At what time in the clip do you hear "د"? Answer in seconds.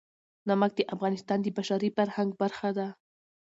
0.75-0.81, 1.41-1.47